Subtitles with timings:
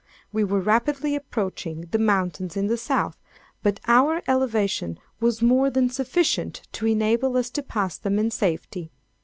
[0.33, 3.17] We were rapidly approaching the mountains in the South;
[3.61, 8.89] but our elevation was more than sufficient to enable us to pass them in safety.